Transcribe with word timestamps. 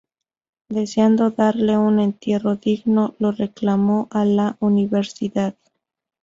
Deseando 0.69 1.29
darle 1.29 1.77
un 1.77 1.99
entierro 1.99 2.55
digno, 2.55 3.13
lo 3.19 3.31
reclamó 3.31 4.07
a 4.09 4.25
la 4.25 4.57
universidad. 4.59 5.53